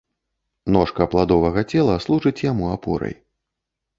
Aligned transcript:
Ножка 0.75 1.05
пладовага 1.11 1.63
цела 1.73 1.99
служыць 2.07 2.43
яму 2.51 2.65
апорай. 2.79 3.15